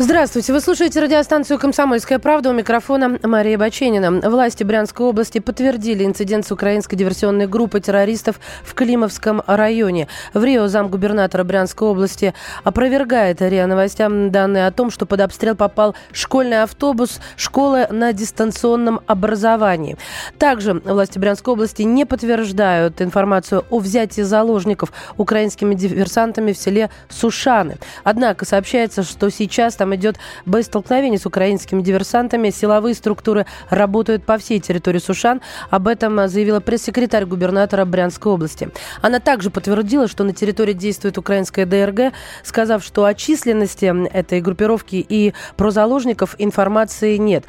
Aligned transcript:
Здравствуйте. 0.00 0.52
Вы 0.52 0.60
слушаете 0.60 1.00
радиостанцию 1.00 1.58
«Комсомольская 1.58 2.20
правда». 2.20 2.50
У 2.50 2.52
микрофона 2.52 3.18
Мария 3.20 3.58
Баченина. 3.58 4.30
Власти 4.30 4.62
Брянской 4.62 5.04
области 5.04 5.40
подтвердили 5.40 6.04
инцидент 6.04 6.46
с 6.46 6.52
украинской 6.52 6.94
диверсионной 6.94 7.48
группой 7.48 7.80
террористов 7.80 8.38
в 8.62 8.74
Климовском 8.74 9.42
районе. 9.48 10.06
В 10.34 10.44
Рио 10.44 10.68
замгубернатора 10.68 11.42
Брянской 11.42 11.88
области 11.88 12.32
опровергает 12.62 13.42
РИА 13.42 13.66
Новостям 13.66 14.30
данные 14.30 14.68
о 14.68 14.70
том, 14.70 14.92
что 14.92 15.04
под 15.04 15.20
обстрел 15.20 15.56
попал 15.56 15.96
школьный 16.12 16.62
автобус 16.62 17.18
школы 17.36 17.88
на 17.90 18.12
дистанционном 18.12 19.00
образовании. 19.08 19.96
Также 20.38 20.74
власти 20.74 21.18
Брянской 21.18 21.54
области 21.54 21.82
не 21.82 22.04
подтверждают 22.04 23.02
информацию 23.02 23.64
о 23.68 23.80
взятии 23.80 24.22
заложников 24.22 24.92
украинскими 25.16 25.74
диверсантами 25.74 26.52
в 26.52 26.56
селе 26.56 26.88
Сушаны. 27.08 27.78
Однако 28.04 28.44
сообщается, 28.44 29.02
что 29.02 29.28
сейчас 29.28 29.74
там 29.74 29.87
там 29.88 29.94
идет 29.96 30.16
боестолкновение 30.44 31.18
с 31.18 31.24
украинскими 31.24 31.80
диверсантами. 31.82 32.50
Силовые 32.50 32.94
структуры 32.94 33.46
работают 33.70 34.24
по 34.24 34.36
всей 34.36 34.60
территории 34.60 34.98
Сушан. 34.98 35.40
Об 35.70 35.88
этом 35.88 36.28
заявила 36.28 36.60
пресс-секретарь 36.60 37.24
губернатора 37.24 37.86
Брянской 37.86 38.32
области. 38.32 38.68
Она 39.00 39.18
также 39.18 39.50
подтвердила, 39.50 40.06
что 40.06 40.24
на 40.24 40.34
территории 40.34 40.74
действует 40.74 41.16
украинская 41.16 41.64
ДРГ, 41.64 42.12
сказав, 42.42 42.84
что 42.84 43.06
о 43.06 43.14
численности 43.14 43.86
этой 44.12 44.42
группировки 44.42 44.96
и 44.96 45.32
про 45.56 45.70
заложников 45.70 46.34
информации 46.38 47.16
нет. 47.16 47.44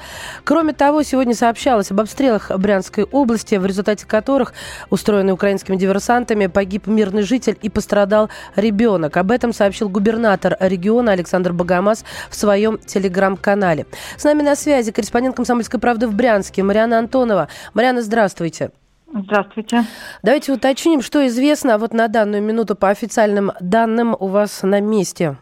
Кроме 0.46 0.72
того, 0.74 1.04
сегодня 1.04 1.36
сообщалось 1.36 1.92
об 1.92 2.00
обстрелах 2.00 2.52
Брянской 2.58 3.04
области, 3.04 3.56
в 3.56 3.66
результате 3.66 4.06
которых, 4.06 4.54
устроенные 4.90 5.34
украинскими 5.34 5.76
диверсантами, 5.76 6.48
погиб 6.48 6.88
мирный 6.88 7.24
житель 7.24 7.58
и 7.62 7.70
пострадал 7.70 8.30
ребенок. 8.56 9.18
Об 9.18 9.32
этом 9.32 9.52
сообщил 9.52 9.90
губернатор 9.90 10.56
региона 10.60 11.12
Александр 11.12 11.52
Богомаз 11.52 12.06
в 12.30 12.36
своем 12.36 12.78
телеграм-канале. 12.78 13.86
С 14.18 14.24
нами 14.24 14.42
на 14.42 14.56
связи 14.56 14.92
корреспондент 14.92 15.36
«Комсомольской 15.36 15.80
правды» 15.80 16.08
в 16.08 16.16
Брянске 16.16 16.64
Мариана 16.64 17.00
Антонова. 17.00 17.48
Мариана, 17.74 18.02
здравствуйте. 18.02 18.72
Здравствуйте. 19.12 19.86
Давайте 20.22 20.54
уточним, 20.54 21.02
что 21.02 21.26
известно 21.28 21.78
вот 21.78 21.94
на 21.94 22.08
данную 22.08 22.44
минуту 22.44 22.76
по 22.76 22.90
официальным 22.90 23.52
данным 23.60 24.16
у 24.20 24.28
вас 24.28 24.62
на 24.62 24.82
месте. 24.82 25.38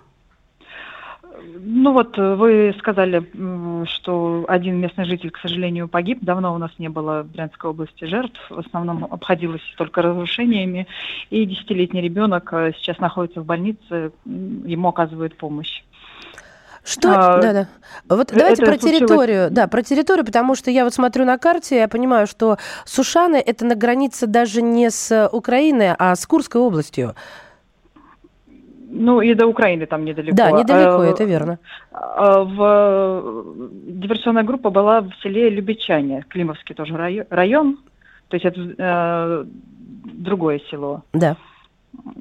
Ну 1.70 1.92
вот 1.92 2.18
вы 2.18 2.74
сказали, 2.80 3.24
что 3.88 4.46
один 4.48 4.80
местный 4.80 5.04
житель, 5.04 5.32
к 5.32 5.38
сожалению, 5.40 5.90
погиб. 5.90 6.20
Давно 6.22 6.54
у 6.54 6.58
нас 6.58 6.72
не 6.78 6.88
было 6.88 7.24
в 7.24 7.32
Брянской 7.32 7.72
области 7.72 8.06
жертв. 8.06 8.40
В 8.50 8.60
основном 8.60 9.04
обходилось 9.04 9.62
только 9.76 10.02
разрушениями. 10.02 10.88
И 11.30 11.46
десятилетний 11.46 12.02
ребенок 12.02 12.54
э, 12.54 12.72
сейчас 12.78 13.00
находится 13.00 13.42
в 13.42 13.46
больнице, 13.46 14.12
ему 14.24 14.88
оказывают 14.88 15.36
помощь. 15.36 15.84
Что? 16.88 17.10
А, 17.10 17.42
да, 17.42 17.54
да. 17.54 17.68
Вот 18.08 18.32
давайте 18.34 18.64
про 18.64 18.78
случилось... 18.78 18.98
территорию. 18.98 19.52
Да, 19.52 19.68
про 19.68 19.82
территорию, 19.82 20.26
потому 20.26 20.56
что 20.56 20.72
я 20.72 20.86
вот 20.86 20.94
смотрю 20.94 21.26
на 21.26 21.38
карте, 21.38 21.76
я 21.76 21.90
понимаю, 21.90 22.28
что 22.28 22.58
Сушаны 22.86 23.36
это 23.36 23.66
на 23.66 23.76
границе 23.76 24.26
даже 24.26 24.62
не 24.62 24.90
с 24.90 25.30
Украиной, 25.34 25.94
а 26.00 26.16
с 26.16 26.26
Курской 26.26 26.62
областью. 26.62 27.14
Ну, 28.90 29.20
и 29.20 29.34
до 29.34 29.48
Украины 29.48 29.86
там 29.86 30.06
недалеко. 30.06 30.38
Да, 30.38 30.52
недалеко, 30.52 31.02
а, 31.02 31.06
это 31.06 31.26
верно. 31.26 31.60
А, 31.92 32.44
в, 32.44 33.54
диверсионная 33.92 34.44
группа 34.44 34.70
была 34.70 35.02
в 35.02 35.12
селе 35.22 35.50
Любичане, 35.50 36.24
Климовский 36.30 36.74
тоже 36.74 37.26
район, 37.30 37.80
то 38.30 38.38
есть 38.38 38.46
это 38.46 38.62
э, 38.78 39.46
другое 40.06 40.62
село. 40.72 41.04
Да. 41.12 41.36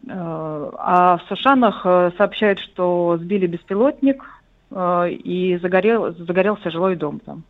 Э, 0.08 0.70
а 0.77 1.19
в 1.19 1.28
Сушанах 1.28 1.83
э, 1.84 2.11
сообщают, 2.19 2.58
что 2.58 3.17
сбили 3.20 3.47
беспилотник, 3.47 4.24
Э, 4.24 4.36
и 4.71 5.59
загорел, 5.63 6.13
загорелся 6.15 6.71
жилой 6.71 6.97
дом 6.97 7.21
там. 7.21 7.45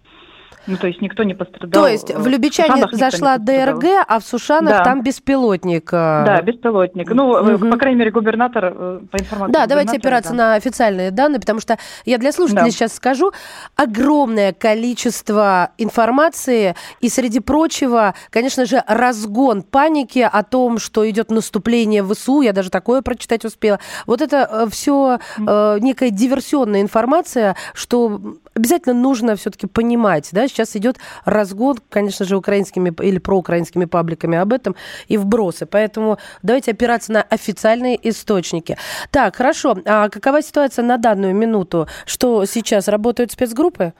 Ну, 0.67 0.77
то 0.77 0.87
есть 0.87 1.01
никто 1.01 1.23
не 1.23 1.35
пострадал. 1.35 1.83
То 1.83 1.89
есть 1.89 2.15
в 2.15 2.27
Любичане 2.27 2.87
зашла 2.93 3.39
ДРГ, 3.39 3.85
а 4.07 4.19
в 4.19 4.25
Сушанах 4.25 4.79
да. 4.79 4.85
там 4.85 5.03
беспилотник. 5.03 5.93
Э. 5.93 6.25
Да, 6.27 6.43
беспилотник. 6.43 7.11
Ну, 7.11 7.31
угу. 7.31 7.71
по 7.71 7.77
крайней 7.77 7.99
мере, 7.99 8.11
губернатор, 8.11 8.73
по 8.73 9.17
информации 9.17 9.53
Да, 9.53 9.67
давайте 9.67 9.97
опираться 9.97 10.31
да. 10.31 10.37
на 10.37 10.55
официальные 10.55 11.11
данные, 11.11 11.41
потому 11.41 11.61
что 11.61 11.79
я 12.05 12.19
для 12.19 12.33
слушателей 12.33 12.67
да. 12.67 12.71
сейчас 12.71 12.95
скажу, 12.95 13.33
огромное 13.77 14.53
количество 14.53 15.71
информации, 15.79 16.75
и 17.01 17.09
среди 17.09 17.41
прочего, 17.41 18.15
конечно 18.31 18.67
же, 18.67 18.83
разгон 18.87 19.63
паники 19.63 20.29
о 20.31 20.43
том, 20.43 20.79
что 20.79 21.09
идет 21.09 21.31
наступление 21.31 22.03
в 22.03 22.15
ВСУ, 22.15 22.41
я 22.41 22.53
даже 22.53 22.71
такое 22.71 23.03
прочитать 23.03 23.45
успела. 23.45 23.79
Вот 24.07 24.21
это 24.21 24.69
все 24.71 25.19
э, 25.39 25.79
некая 25.81 26.11
диверсионная 26.11 26.83
информация, 26.83 27.57
что 27.75 28.21
обязательно 28.55 28.95
нужно 28.95 29.37
все-таки 29.37 29.67
понимать, 29.67 30.31
да, 30.33 30.49
сейчас 30.57 30.77
идет 30.77 30.97
разгон, 31.25 31.79
конечно 31.89 32.25
же, 32.25 32.37
украинскими 32.37 32.93
или 33.03 33.19
проукраинскими 33.19 33.85
пабликами 33.85 34.39
об 34.39 34.53
этом 34.53 34.75
и 35.09 35.17
вбросы. 35.17 35.67
Поэтому 35.67 36.19
давайте 36.43 36.73
опираться 36.73 37.13
на 37.13 37.23
официальные 37.23 37.99
источники. 38.09 38.77
Так, 39.11 39.37
хорошо. 39.37 39.79
А 39.85 40.09
какова 40.09 40.43
ситуация 40.43 40.85
на 40.85 40.97
данную 40.97 41.35
минуту? 41.35 41.89
Что 42.07 42.45
сейчас 42.47 42.89
работают 42.89 43.33
спецгруппы? 43.33 43.93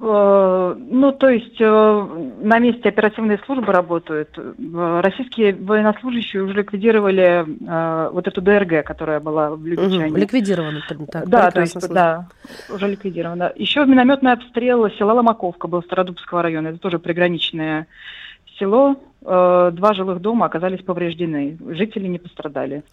Э, 0.00 0.76
ну, 0.78 1.10
то 1.12 1.28
есть 1.28 1.60
э, 1.60 2.06
на 2.40 2.58
месте 2.60 2.88
оперативные 2.88 3.38
службы 3.44 3.72
работают. 3.72 4.30
Э, 4.38 5.00
российские 5.02 5.54
военнослужащие 5.54 6.42
уже 6.42 6.54
ликвидировали 6.54 7.44
вот 8.12 8.28
эту 8.28 8.40
ДРГ, 8.40 8.84
которая 8.84 9.18
была 9.18 9.50
в 9.50 9.66
Любичане. 9.66 10.06
Угу, 10.06 10.16
ликвидирована. 10.16 10.80
Так, 11.10 11.28
да, 11.28 11.50
то 11.50 11.60
есть, 11.60 11.88
да, 11.88 12.28
уже 12.72 12.88
ликвидирована. 12.88 13.52
Еще 13.56 13.84
минометный 13.84 14.32
обстрел 14.32 14.88
села 14.92 15.14
Ломаковка 15.14 15.66
был 15.66 15.82
Стародубского 15.82 16.42
района. 16.42 16.68
Это 16.68 16.78
тоже 16.78 16.98
приграничное 16.98 17.86
село. 18.58 18.96
Два 19.20 19.94
жилых 19.94 20.20
дома 20.20 20.46
оказались 20.46 20.82
повреждены. 20.82 21.58
Жители 21.70 22.06
не 22.06 22.18
пострадали. 22.18 22.84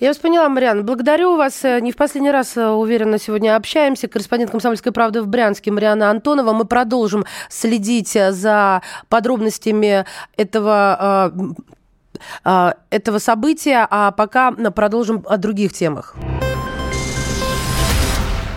Я 0.00 0.08
вас 0.08 0.18
поняла, 0.18 0.48
Мариан. 0.48 0.84
Благодарю 0.84 1.36
вас. 1.36 1.64
Э, 1.64 1.80
не 1.80 1.92
в 1.92 1.96
последний 1.96 2.30
раз, 2.30 2.56
э, 2.56 2.66
уверенно, 2.66 3.18
сегодня 3.18 3.56
общаемся. 3.56 4.08
Корреспондент 4.08 4.50
«Комсомольской 4.50 4.90
правды» 4.90 5.22
в 5.22 5.28
Брянске 5.28 5.70
Мариана 5.70 6.10
Антонова. 6.10 6.52
Мы 6.52 6.64
продолжим 6.64 7.24
следить 7.48 8.16
э, 8.16 8.32
за 8.32 8.82
подробностями 9.08 10.04
этого 10.36 11.32
этого 12.90 13.18
события, 13.18 13.86
а 13.90 14.12
пока 14.12 14.52
продолжим 14.52 15.24
о 15.26 15.38
других 15.38 15.72
темах. 15.72 16.14